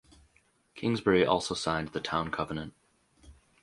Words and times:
Kingsbury 0.73 1.23
also 1.27 1.53
signed 1.53 1.89
the 1.89 1.99
Town 2.01 2.31
Covenant. 2.31 2.73